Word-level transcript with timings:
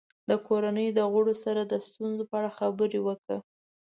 د 0.29 0.31
کورنۍ 0.47 0.87
د 0.93 0.99
غړو 1.13 1.33
سره 1.43 1.61
د 1.65 1.73
ستونزو 1.87 2.23
په 2.29 2.35
اړه 2.39 2.49
خبرې 2.59 2.99
وکړه. 3.07 3.37